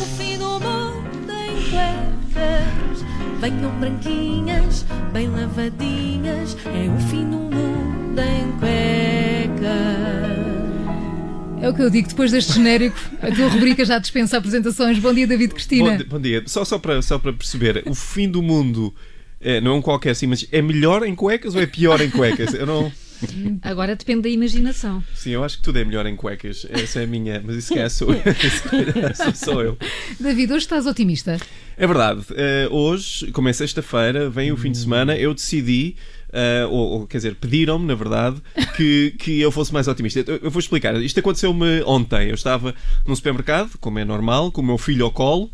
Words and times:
o 0.00 0.04
fim 0.16 0.38
do 0.38 0.60
mundo 0.60 1.32
em 1.32 1.70
cuecas. 1.70 3.04
Venham 3.40 3.70
branquinhas, 3.78 4.84
bem 5.12 5.28
lavadinhas. 5.28 6.56
É 6.66 6.88
o 6.88 6.98
fim 7.08 7.24
do 7.28 7.36
mundo 7.36 8.20
em 8.20 8.52
cuecas. 8.58 8.76
É 11.60 11.68
o 11.68 11.74
que 11.74 11.82
eu 11.82 11.90
digo, 11.90 12.08
depois 12.08 12.30
deste 12.30 12.52
genérico, 12.52 12.96
a 13.20 13.30
tua 13.34 13.48
rubrica 13.48 13.84
já 13.84 13.98
dispensa 13.98 14.36
apresentações. 14.36 14.98
Bom 14.98 15.12
dia, 15.12 15.26
David 15.26 15.52
Cristina. 15.52 15.98
Bom, 15.98 16.04
bom 16.10 16.20
dia. 16.20 16.42
Só, 16.46 16.64
só, 16.64 16.78
para, 16.78 17.02
só 17.02 17.18
para 17.18 17.32
perceber, 17.32 17.82
o 17.86 17.94
fim 17.94 18.28
do 18.28 18.42
mundo 18.42 18.94
é, 19.40 19.60
não 19.60 19.72
é 19.72 19.74
um 19.74 19.82
qualquer 19.82 20.10
assim, 20.10 20.26
mas 20.26 20.46
é 20.50 20.62
melhor 20.62 21.04
em 21.04 21.14
cuecas 21.14 21.54
ou 21.54 21.60
é 21.60 21.66
pior 21.66 22.00
em 22.00 22.10
cuecas? 22.10 22.54
Eu 22.54 22.66
não. 22.66 22.92
Agora 23.62 23.96
depende 23.96 24.22
da 24.22 24.28
imaginação. 24.28 25.02
Sim, 25.14 25.30
eu 25.30 25.44
acho 25.44 25.58
que 25.58 25.62
tudo 25.62 25.78
é 25.78 25.84
melhor 25.84 26.06
em 26.06 26.16
cuecas. 26.16 26.66
Essa 26.70 27.00
é 27.00 27.04
a 27.04 27.06
minha. 27.06 27.42
Mas 27.44 27.56
isso 27.56 27.72
que 27.72 27.78
é 27.78 27.88
sou, 27.90 28.08
sou, 29.14 29.34
sou 29.34 29.62
eu. 29.62 29.78
David, 30.18 30.52
hoje 30.52 30.64
estás 30.64 30.86
otimista? 30.86 31.38
É 31.76 31.86
verdade. 31.86 32.20
Uh, 32.20 32.74
hoje, 32.74 33.30
como 33.32 33.48
é 33.48 33.52
sexta-feira, 33.52 34.30
vem 34.30 34.50
o 34.52 34.56
fim 34.56 34.70
de 34.70 34.78
semana, 34.78 35.16
eu 35.16 35.34
decidi. 35.34 35.96
Uh, 36.28 36.68
ou, 36.70 36.88
ou, 36.90 37.06
quer 37.06 37.18
dizer, 37.18 37.36
pediram-me, 37.36 37.86
na 37.86 37.94
verdade, 37.94 38.42
que, 38.76 39.14
que 39.18 39.40
eu 39.40 39.50
fosse 39.50 39.72
mais 39.72 39.88
otimista. 39.88 40.24
Eu, 40.26 40.40
eu 40.42 40.50
vou 40.50 40.60
explicar. 40.60 40.94
Isto 40.96 41.20
aconteceu-me 41.20 41.82
ontem. 41.84 42.28
Eu 42.28 42.34
estava 42.34 42.74
num 43.06 43.14
supermercado, 43.14 43.78
como 43.78 43.98
é 43.98 44.04
normal, 44.04 44.50
com 44.52 44.60
o 44.60 44.64
meu 44.64 44.78
filho 44.78 45.04
ao 45.04 45.10
colo, 45.10 45.50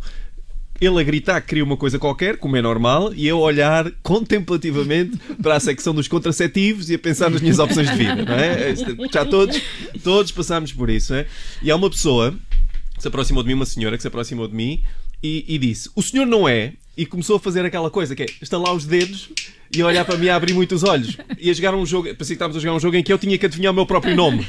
ele 0.85 1.01
a 1.01 1.03
gritar 1.05 1.41
que 1.41 1.49
queria 1.49 1.63
uma 1.65 1.77
coisa 1.77 1.99
qualquer, 1.99 2.37
como 2.37 2.57
é 2.57 2.63
normal, 2.63 3.15
e 3.15 3.27
eu 3.27 3.39
a 3.39 3.41
olhar 3.41 3.91
contemplativamente 4.03 5.17
para 5.41 5.55
a 5.55 5.61
secção 5.61 5.95
dos 5.95 6.09
contraceptivos 6.09 6.91
e 6.91 6.95
a 6.95 6.99
pensar 6.99 7.31
nas 7.31 7.41
minhas 7.41 7.61
opções 7.61 7.89
de 7.89 7.97
vida, 7.97 8.25
não 8.25 8.35
é? 8.35 8.75
Já 9.13 9.25
todos, 9.25 9.61
todos 10.03 10.33
passámos 10.33 10.73
por 10.73 10.91
isso, 10.91 11.15
é? 11.15 11.27
E 11.63 11.71
há 11.71 11.77
uma 11.77 11.89
pessoa 11.89 12.35
que 12.97 13.03
se 13.03 13.07
aproximou 13.07 13.45
de 13.45 13.49
mim, 13.49 13.55
uma 13.55 13.65
senhora 13.65 13.97
que 13.97 14.03
se 14.03 14.09
aproximou 14.09 14.49
de 14.49 14.55
mim 14.55 14.83
e, 15.23 15.45
e 15.47 15.57
disse: 15.57 15.89
O 15.95 16.03
senhor 16.03 16.27
não 16.27 16.49
é? 16.49 16.73
E 16.97 17.07
começou 17.07 17.37
a 17.37 17.41
fazer 17.41 17.65
aquela 17.65 17.91
coisa 17.91 18.15
que 18.15 18.25
é 18.25 18.27
estalar 18.43 18.75
os 18.75 18.85
dedos 18.85 19.31
e 19.75 19.83
olhar 19.83 20.05
para 20.05 20.19
mim 20.19 20.29
a 20.29 20.37
abrir 20.37 20.53
muitos 20.53 20.83
olhos. 20.83 21.17
E 21.39 21.49
a 21.49 21.55
jogar 21.55 21.75
um 21.75 21.87
jogo, 21.87 22.05
parecia 22.09 22.27
que 22.27 22.33
estávamos 22.33 22.57
a 22.57 22.61
jogar 22.61 22.75
um 22.75 22.81
jogo 22.81 22.97
em 22.97 23.03
que 23.03 23.13
eu 23.13 23.19
tinha 23.19 23.39
que 23.39 23.47
adivinhar 23.47 23.73
o 23.73 23.75
meu 23.75 23.87
próprio 23.87 24.15
nome. 24.15 24.47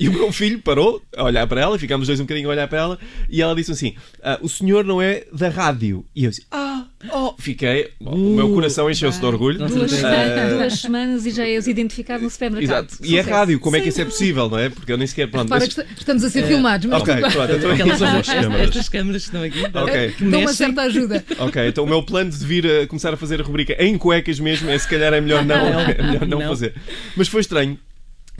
E 0.00 0.08
o 0.08 0.12
meu 0.14 0.32
filho 0.32 0.58
parou 0.60 1.02
a 1.14 1.24
olhar 1.24 1.46
para 1.46 1.60
ela, 1.60 1.78
ficámos 1.78 2.06
dois 2.06 2.18
um 2.18 2.24
bocadinho 2.24 2.48
a 2.48 2.52
olhar 2.52 2.66
para 2.66 2.78
ela, 2.78 2.98
e 3.28 3.42
ela 3.42 3.54
disse 3.54 3.70
assim: 3.70 3.94
ah, 4.22 4.38
O 4.40 4.48
senhor 4.48 4.82
não 4.82 5.02
é 5.02 5.24
da 5.30 5.50
rádio. 5.50 6.06
E 6.16 6.24
eu 6.24 6.30
disse: 6.30 6.46
Ah, 6.50 6.86
oh. 7.12 7.34
Fiquei, 7.38 7.90
bom, 8.00 8.14
o 8.14 8.34
meu 8.34 8.48
coração 8.54 8.90
encheu-se 8.90 9.20
de 9.20 9.26
orgulho. 9.26 9.58
Duas, 9.58 9.92
uh, 9.92 10.56
duas 10.56 10.72
semanas 10.80 11.26
e 11.26 11.30
já 11.32 11.46
és 11.46 11.66
identificado 11.66 12.24
no 12.24 12.30
supermercado. 12.30 12.88
Exato. 12.88 13.04
E 13.04 13.18
é 13.18 13.20
rádio, 13.20 13.60
como 13.60 13.76
é 13.76 13.80
que 13.80 13.90
isso 13.90 14.00
é 14.00 14.06
possível, 14.06 14.48
não 14.48 14.58
é? 14.58 14.70
Porque 14.70 14.90
eu 14.90 14.96
nem 14.96 15.06
sequer. 15.06 15.30
Pronto, 15.30 15.50
mas... 15.50 15.64
estamos 15.98 16.24
a 16.24 16.30
ser 16.30 16.44
é... 16.44 16.46
filmados, 16.46 16.86
mas. 16.86 17.02
Ok, 17.02 17.14
pronto. 17.14 17.52
Então... 17.52 17.70
Aquelas, 17.70 18.00
estas, 18.00 18.60
estas 18.60 18.88
câmaras 18.88 19.22
estão 19.22 19.42
aqui 19.42 19.62
okay. 19.66 20.14
dão 20.30 20.40
uma 20.40 20.54
certa 20.54 20.80
ajuda. 20.82 21.22
Ok, 21.38 21.68
então 21.68 21.84
o 21.84 21.86
meu 21.86 22.02
plano 22.02 22.30
de 22.30 22.42
vir 22.46 22.66
a 22.66 22.86
começar 22.86 23.12
a 23.12 23.18
fazer 23.18 23.38
a 23.42 23.44
rubrica 23.44 23.76
em 23.78 23.98
cuecas 23.98 24.40
mesmo 24.40 24.70
é 24.70 24.78
se 24.78 24.88
calhar 24.88 25.12
é 25.12 25.20
melhor 25.20 25.44
não, 25.44 25.56
é 25.90 26.02
melhor 26.02 26.26
não, 26.26 26.38
não. 26.38 26.48
fazer. 26.48 26.74
Mas 27.14 27.28
foi 27.28 27.42
estranho 27.42 27.78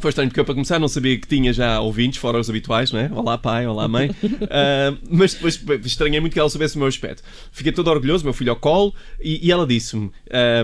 foi 0.01 0.09
estranho 0.11 0.31
porque 0.31 0.41
eu, 0.41 0.45
para 0.45 0.55
começar, 0.55 0.79
não 0.79 0.89
sabia 0.89 1.19
que 1.19 1.27
tinha 1.27 1.53
já 1.53 1.81
ouvintes, 1.81 2.19
fora 2.19 2.39
os 2.39 2.49
habituais, 2.49 2.91
não 2.91 3.01
é? 3.01 3.11
Olá, 3.13 3.37
pai, 3.37 3.67
olá, 3.67 3.87
mãe. 3.87 4.11
Uh, 4.11 4.99
mas 5.11 5.35
depois 5.35 5.63
estranhei 5.85 6.21
muito 6.21 6.33
que 6.33 6.41
ela 6.41 6.49
soubesse 6.49 6.77
o 6.77 6.79
meu 6.79 6.89
aspecto. 6.89 7.23
Fiquei 7.53 7.73
todo 7.73 7.89
orgulhoso, 7.89 8.25
meu 8.25 8.33
filho 8.33 8.51
ao 8.51 8.57
colo, 8.57 8.95
e, 9.21 9.47
e 9.47 9.53
ela 9.53 9.67
disse-me: 9.67 10.07
uh, 10.07 10.13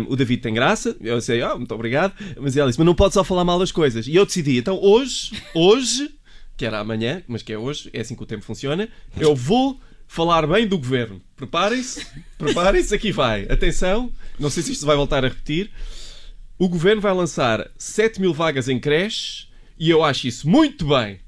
O 0.09 0.17
David 0.17 0.43
tem 0.43 0.55
graça. 0.55 0.97
Eu 1.01 1.19
disse: 1.19 1.43
oh, 1.43 1.59
muito 1.59 1.75
obrigado. 1.75 2.15
Mas 2.41 2.57
ela 2.57 2.69
disse: 2.69 2.79
Mas 2.79 2.87
não 2.87 2.95
pode 2.95 3.15
só 3.15 3.23
falar 3.23 3.45
mal 3.45 3.59
das 3.59 3.71
coisas. 3.71 4.07
E 4.07 4.15
eu 4.15 4.25
decidi: 4.25 4.57
Então, 4.59 4.79
hoje, 4.83 5.33
hoje, 5.55 6.11
que 6.57 6.65
era 6.65 6.79
amanhã, 6.79 7.23
mas 7.29 7.43
que 7.43 7.53
é 7.53 7.59
hoje, 7.59 7.91
é 7.93 8.01
assim 8.01 8.15
que 8.15 8.23
o 8.23 8.27
tempo 8.27 8.45
funciona, 8.45 8.89
eu 9.19 9.35
vou 9.35 9.79
falar 10.07 10.47
bem 10.47 10.67
do 10.67 10.79
governo. 10.79 11.21
Preparem-se, 11.37 12.07
preparem-se, 12.39 12.95
aqui 12.95 13.13
vai. 13.13 13.47
Atenção, 13.51 14.11
não 14.39 14.49
sei 14.49 14.63
se 14.63 14.73
isto 14.73 14.87
vai 14.87 14.97
voltar 14.97 15.25
a 15.25 15.29
repetir. 15.29 15.71
O 16.59 16.71
governo 16.71 17.03
vai 17.03 17.13
lançar 17.13 17.71
7 17.77 18.19
mil 18.19 18.33
vagas 18.33 18.67
em 18.67 18.81
creches 18.81 19.47
e 19.79 19.91
eu 19.91 20.03
acho 20.03 20.27
isso 20.27 20.49
muito 20.49 20.87
bem. 20.87 21.21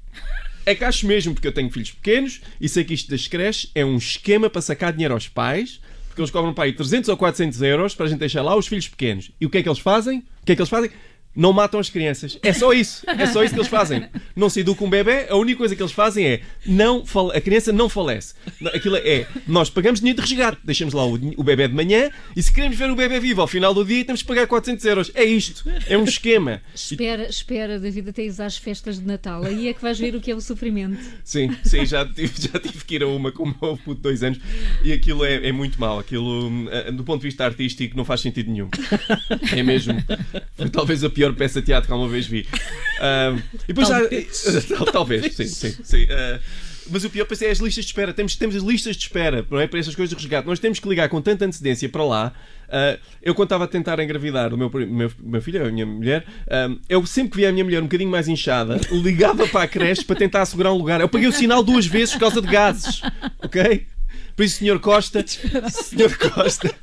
É 0.65 0.73
que 0.73 0.83
acho 0.83 1.05
mesmo, 1.05 1.35
porque 1.35 1.47
eu 1.47 1.51
tenho 1.51 1.69
filhos 1.69 1.91
pequenos 1.91 2.41
e 2.59 2.67
sei 2.67 2.83
que 2.83 2.95
isto 2.95 3.11
das 3.11 3.27
creches 3.27 3.69
é 3.75 3.85
um 3.85 3.95
esquema 3.95 4.49
para 4.49 4.59
sacar 4.59 4.91
dinheiro 4.91 5.13
aos 5.13 5.27
pais, 5.27 5.79
porque 6.07 6.19
eles 6.19 6.31
cobram 6.31 6.51
para 6.51 6.63
aí 6.63 6.73
300 6.73 7.09
ou 7.09 7.15
400 7.15 7.61
euros 7.61 7.93
para 7.93 8.07
a 8.07 8.09
gente 8.09 8.17
deixar 8.17 8.41
lá 8.41 8.55
os 8.55 8.65
filhos 8.65 8.87
pequenos. 8.87 9.29
E 9.39 9.45
o 9.45 9.51
que 9.51 9.59
é 9.59 9.61
que 9.61 9.69
eles 9.69 9.77
fazem? 9.77 10.19
O 10.41 10.45
que 10.47 10.53
é 10.53 10.55
que 10.55 10.61
eles 10.61 10.69
fazem? 10.69 10.89
Não 11.35 11.53
matam 11.53 11.79
as 11.79 11.89
crianças. 11.89 12.37
É 12.41 12.51
só 12.51 12.73
isso. 12.73 13.03
É 13.07 13.25
só 13.27 13.43
isso 13.43 13.53
que 13.53 13.59
eles 13.59 13.69
fazem. 13.69 14.07
Não 14.35 14.49
se 14.49 14.61
educa 14.61 14.83
um 14.83 14.89
bebê, 14.89 15.27
a 15.29 15.35
única 15.35 15.57
coisa 15.57 15.75
que 15.75 15.81
eles 15.81 15.91
fazem 15.91 16.25
é 16.25 16.41
não 16.65 17.03
a 17.33 17.41
criança 17.41 17.71
não 17.71 17.87
falece. 17.87 18.33
Aquilo 18.73 18.97
é, 18.97 19.27
nós 19.47 19.69
pagamos 19.69 19.99
dinheiro 19.99 20.21
de 20.21 20.27
resgate, 20.27 20.59
deixamos 20.63 20.93
lá 20.93 21.05
o, 21.05 21.13
o 21.13 21.43
bebê 21.43 21.67
de 21.67 21.73
manhã 21.73 22.09
e 22.35 22.41
se 22.41 22.53
queremos 22.53 22.77
ver 22.77 22.89
o 22.89 22.95
bebê 22.95 23.19
vivo 23.19 23.41
ao 23.41 23.47
final 23.47 23.73
do 23.73 23.85
dia 23.85 24.03
temos 24.03 24.21
que 24.21 24.27
pagar 24.27 24.47
400 24.47 24.85
euros. 24.85 25.11
É 25.13 25.23
isto. 25.23 25.63
É 25.87 25.97
um 25.97 26.03
esquema. 26.03 26.61
Espera, 26.73 27.27
espera, 27.29 27.79
David, 27.79 28.09
até 28.09 28.23
ir 28.23 28.41
às 28.41 28.57
festas 28.57 28.99
de 28.99 29.05
Natal. 29.05 29.43
Aí 29.43 29.67
é 29.67 29.73
que 29.73 29.81
vais 29.81 29.99
ver 29.99 30.15
o 30.15 30.21
que 30.21 30.31
é 30.31 30.35
o 30.35 30.41
sofrimento. 30.41 30.99
Sim, 31.23 31.55
sim, 31.63 31.85
já 31.85 32.05
tive, 32.05 32.33
já 32.41 32.59
tive 32.59 32.83
que 32.85 32.95
ir 32.95 33.03
a 33.03 33.07
uma 33.07 33.31
com 33.31 33.43
o 33.43 33.47
meu 33.47 33.77
puto 33.77 33.95
de 33.95 34.01
dois 34.01 34.23
anos 34.23 34.39
e 34.83 34.91
aquilo 34.91 35.23
é, 35.23 35.47
é 35.47 35.51
muito 35.51 35.79
mau. 35.79 35.99
Aquilo, 35.99 36.69
eh, 36.71 36.91
do 36.91 37.03
ponto 37.03 37.21
de 37.21 37.27
vista 37.27 37.45
artístico, 37.45 37.95
não 37.95 38.05
faz 38.05 38.21
sentido 38.21 38.51
nenhum. 38.51 38.69
É 39.55 39.63
mesmo. 39.63 39.93
Foi 40.55 40.69
talvez 40.69 41.03
a 41.03 41.09
pior 41.19 41.33
peça 41.33 41.59
de 41.59 41.65
teatro 41.65 41.87
que 41.87 41.91
alguma 41.91 42.09
vez 42.09 42.25
vi. 42.25 42.47
Uh, 42.99 43.41
e 43.63 43.67
depois 43.67 43.89
talvez. 43.89 44.43
já. 44.69 44.85
talvez, 44.85 45.35
sim, 45.35 45.47
sim. 45.47 45.75
sim. 45.83 46.03
Uh, 46.03 46.39
mas 46.91 47.03
o 47.03 47.09
pior 47.09 47.27
é 47.29 47.49
as 47.49 47.59
listas 47.59 47.85
de 47.85 47.91
espera. 47.91 48.13
Temos, 48.13 48.35
temos 48.35 48.55
as 48.55 48.63
listas 48.63 48.95
de 48.95 49.03
espera 49.03 49.45
não 49.51 49.59
é? 49.59 49.67
para 49.67 49.79
essas 49.79 49.93
coisas 49.93 50.09
de 50.09 50.15
resgate. 50.15 50.47
Nós 50.47 50.59
temos 50.59 50.79
que 50.79 50.87
ligar 50.87 51.09
com 51.09 51.21
tanta 51.21 51.45
antecedência 51.45 51.87
para 51.89 52.03
lá. 52.03 52.33
Uh, 52.67 52.99
eu, 53.21 53.35
quando 53.35 53.47
estava 53.47 53.65
a 53.65 53.67
tentar 53.67 53.99
engravidar 53.99 54.53
o 54.53 54.57
meu, 54.57 54.71
meu, 54.71 55.11
meu 55.19 55.41
filho, 55.41 55.67
a 55.67 55.71
minha 55.71 55.85
mulher, 55.85 56.25
eu 56.87 57.05
sempre 57.05 57.31
que 57.31 57.37
via 57.37 57.49
a 57.49 57.51
minha 57.51 57.65
mulher 57.65 57.79
um 57.81 57.85
bocadinho 57.85 58.09
mais 58.09 58.27
inchada, 58.27 58.79
ligava 58.91 59.45
para 59.47 59.63
a 59.63 59.67
creche 59.67 60.05
para 60.05 60.15
tentar 60.15 60.41
assegurar 60.41 60.71
um 60.71 60.77
lugar. 60.77 61.01
Eu 61.01 61.09
paguei 61.09 61.27
o 61.27 61.33
sinal 61.33 61.61
duas 61.61 61.85
vezes 61.85 62.13
por 62.13 62.21
causa 62.21 62.41
de 62.41 62.47
gases. 62.47 63.01
Ok? 63.43 63.85
Por 64.35 64.45
isso, 64.45 64.63
Sr. 64.63 64.79
Costa, 64.79 65.21
Sr. 65.27 66.17
Costa, 66.17 66.73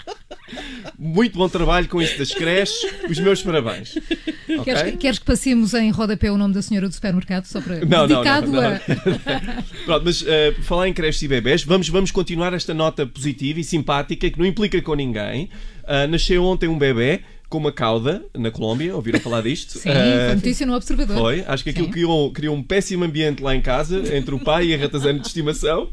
muito 0.98 1.36
bom 1.36 1.48
trabalho 1.48 1.88
com 1.88 2.00
isso 2.00 2.18
das 2.18 2.32
creches. 2.32 2.86
Os 3.08 3.18
meus 3.18 3.42
parabéns. 3.42 3.96
Okay? 3.96 4.64
Queres, 4.64 4.96
queres, 4.96 5.18
que 5.18 5.24
passemos 5.24 5.74
em 5.74 5.90
rodapé 5.90 6.30
o 6.30 6.38
nome 6.38 6.54
da 6.54 6.62
senhora 6.62 6.88
do 6.88 6.94
supermercado? 6.94 7.44
Só 7.44 7.60
para... 7.60 7.84
Não, 7.84 8.06
Dedicado 8.06 8.46
não, 8.46 8.62
não, 8.62 8.70
não. 8.70 8.76
a. 8.76 9.62
Pronto, 9.84 10.04
mas 10.04 10.22
uh, 10.22 10.26
falar 10.62 10.88
em 10.88 10.92
creches 10.92 11.22
e 11.22 11.28
bebés, 11.28 11.62
vamos, 11.62 11.88
vamos 11.88 12.10
continuar 12.10 12.54
esta 12.54 12.72
nota 12.72 13.06
positiva 13.06 13.60
e 13.60 13.64
simpática 13.64 14.30
que 14.30 14.38
não 14.38 14.46
implica 14.46 14.80
com 14.80 14.94
ninguém. 14.94 15.50
Uh, 15.84 16.08
nasceu 16.08 16.44
ontem 16.44 16.68
um 16.68 16.78
bebê 16.78 17.20
com 17.48 17.58
uma 17.58 17.70
cauda 17.70 18.24
na 18.34 18.50
Colômbia, 18.50 18.96
ouviram 18.96 19.20
falar 19.20 19.42
disto? 19.42 19.78
Sim, 19.78 19.90
uh, 19.90 20.34
notícia 20.34 20.66
no 20.66 20.74
Observador. 20.74 21.16
Foi, 21.16 21.44
acho 21.46 21.62
que 21.62 21.70
aquilo 21.70 21.88
criou, 21.88 22.32
criou 22.32 22.56
um 22.56 22.62
péssimo 22.62 23.04
ambiente 23.04 23.42
lá 23.42 23.54
em 23.54 23.60
casa, 23.60 24.16
entre 24.16 24.34
o 24.34 24.40
pai 24.40 24.66
e 24.66 24.74
a 24.74 24.78
ratazana 24.78 25.20
de 25.20 25.26
estimação 25.26 25.88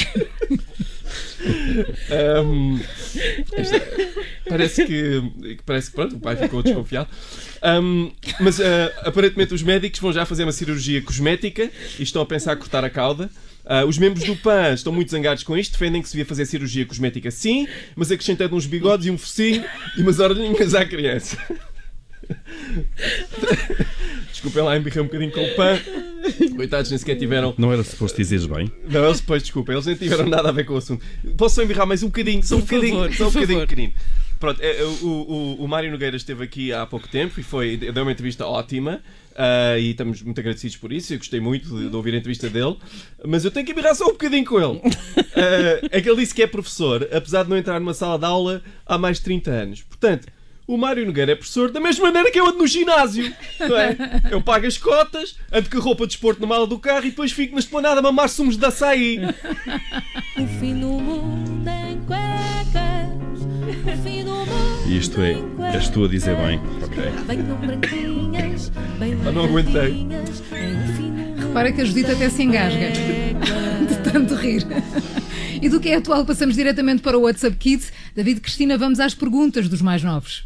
um, 2.44 2.80
esta, 3.52 3.78
parece 4.50 4.84
que 4.84 5.22
parece 5.64 5.90
que 5.90 5.96
pronto, 5.96 6.16
o 6.16 6.20
pai 6.20 6.36
ficou 6.36 6.62
desconfiado. 6.62 7.08
Um, 7.62 8.10
mas 8.40 8.58
uh, 8.58 8.62
aparentemente 9.04 9.54
os 9.54 9.62
médicos 9.62 10.00
vão 10.00 10.12
já 10.12 10.26
fazer 10.26 10.42
uma 10.42 10.52
cirurgia 10.52 11.00
cosmética 11.00 11.70
e 11.98 12.02
estão 12.02 12.20
a 12.20 12.26
pensar 12.26 12.56
cortar 12.56 12.84
a 12.84 12.90
cauda. 12.90 13.30
Uh, 13.64 13.86
os 13.86 13.98
membros 13.98 14.24
do 14.24 14.34
PAN 14.36 14.72
estão 14.72 14.92
muito 14.92 15.10
zangados 15.10 15.44
com 15.44 15.56
isto, 15.56 15.72
defendem 15.72 16.02
que 16.02 16.08
se 16.08 16.14
devia 16.14 16.26
fazer 16.26 16.44
cirurgia 16.46 16.84
cosmética 16.84 17.30
sim, 17.30 17.68
mas 17.94 18.10
acrescentando 18.10 18.56
uns 18.56 18.66
bigodes 18.66 19.06
e 19.06 19.10
um 19.10 19.18
focinho 19.18 19.64
e 19.96 20.02
umas 20.02 20.18
orelhinhas 20.18 20.74
à 20.74 20.84
criança. 20.84 21.38
Desculpem 24.30 24.62
lá, 24.62 24.76
embirrei 24.76 25.02
um 25.02 25.06
bocadinho 25.06 25.30
com 25.30 25.44
o 25.44 25.54
PAN. 25.54 25.78
Coitados, 26.56 26.90
nem 26.90 26.98
sequer 26.98 27.16
tiveram. 27.16 27.54
Não 27.58 27.72
era 27.72 27.82
suposto 27.84 28.16
dizeres 28.16 28.46
bem? 28.46 28.72
Não, 28.88 29.04
eles 29.04 29.20
depois, 29.20 29.42
desculpem, 29.42 29.74
eles 29.74 29.86
nem 29.86 29.96
tiveram 29.96 30.26
nada 30.26 30.48
a 30.48 30.52
ver 30.52 30.64
com 30.64 30.74
o 30.74 30.76
assunto. 30.76 31.04
Posso 31.36 31.56
só 31.56 31.62
embirrar 31.62 31.86
mais 31.86 32.02
um 32.02 32.06
bocadinho? 32.06 32.42
Só 32.42 32.56
um 32.56 32.60
bocadinho, 32.60 33.00
favor, 33.00 33.14
só 33.14 33.28
um 33.28 33.30
bocadinho 33.30 33.60
pequenino. 33.60 33.92
Pronto, 34.40 34.58
é, 34.62 34.82
o, 34.82 35.06
o, 35.06 35.64
o 35.64 35.68
Mário 35.68 35.90
Nogueira 35.90 36.16
esteve 36.16 36.42
aqui 36.42 36.72
há 36.72 36.86
pouco 36.86 37.06
tempo 37.06 37.38
e 37.38 37.42
foi, 37.42 37.76
deu 37.76 38.02
uma 38.02 38.10
entrevista 38.10 38.46
ótima. 38.46 39.02
Uh, 39.30 39.78
e 39.78 39.90
estamos 39.92 40.22
muito 40.22 40.40
agradecidos 40.40 40.76
por 40.76 40.92
isso. 40.92 41.12
Eu 41.12 41.18
gostei 41.18 41.40
muito 41.40 41.68
de, 41.68 41.88
de, 41.88 41.96
ouvir 41.96 42.14
a 42.14 42.16
entrevista 42.16 42.48
dele, 42.48 42.76
mas 43.24 43.44
eu 43.44 43.50
tenho 43.50 43.64
que 43.64 43.72
embirrar 43.72 43.94
só 43.94 44.06
um 44.06 44.12
bocadinho 44.12 44.44
com 44.44 44.58
ele. 44.58 44.78
Uh, 44.78 45.88
é 45.92 46.00
que 46.00 46.08
ele 46.08 46.20
disse 46.20 46.34
que 46.34 46.42
é 46.42 46.46
professor, 46.46 47.06
apesar 47.12 47.44
de 47.44 47.50
não 47.50 47.56
entrar 47.56 47.78
numa 47.78 47.94
sala 47.94 48.18
de 48.18 48.24
aula 48.24 48.62
há 48.84 48.98
mais 48.98 49.18
de 49.18 49.24
30 49.24 49.50
anos. 49.50 49.82
Portanto, 49.82 50.26
o 50.66 50.76
Mário 50.76 51.04
Nogueira 51.06 51.32
é 51.32 51.34
professor 51.34 51.70
da 51.70 51.80
mesma 51.80 52.06
maneira 52.06 52.30
que 52.30 52.40
eu 52.40 52.46
ando 52.46 52.58
no 52.58 52.66
ginásio. 52.66 53.32
Não 53.60 53.76
é? 53.76 53.96
Eu 54.30 54.42
pago 54.42 54.66
as 54.66 54.78
cotas, 54.78 55.36
ando 55.52 55.68
com 55.68 55.78
a 55.78 55.80
roupa 55.80 56.06
de 56.06 56.14
esporte 56.14 56.40
na 56.40 56.46
mala 56.46 56.66
do 56.66 56.78
carro 56.78 57.06
e 57.06 57.10
depois 57.10 57.30
fico 57.30 57.54
na 57.54 57.60
esplanada 57.60 58.00
a 58.00 58.02
mamar 58.02 58.28
sumos 58.28 58.56
de 58.56 58.64
açaí. 58.64 59.20
O 60.38 60.46
fim 60.58 60.78
do 60.78 60.86
mundo 60.86 61.49
Isto 64.86 65.20
é, 65.20 65.36
és 65.74 65.88
tu 65.88 66.04
a 66.04 66.08
dizer 66.08 66.36
bem. 66.36 66.60
Ok. 66.82 67.02
Bem 67.26 67.38
não 69.32 69.44
aguentei. 69.44 70.06
Repara 71.38 71.72
que 71.72 71.80
a 71.80 71.84
Judita 71.84 72.12
até 72.12 72.28
se 72.28 72.42
engasga. 72.42 72.90
tanto 74.12 74.34
rir. 74.34 74.66
E 75.62 75.68
do 75.68 75.78
que 75.78 75.90
é 75.90 75.96
atual, 75.96 76.24
passamos 76.24 76.56
diretamente 76.56 77.02
para 77.02 77.18
o 77.18 77.22
WhatsApp 77.22 77.56
Kids. 77.56 77.92
David 78.14 78.40
Cristina, 78.40 78.76
vamos 78.78 78.98
às 78.98 79.14
perguntas 79.14 79.68
dos 79.68 79.82
mais 79.82 80.02
novos. 80.02 80.44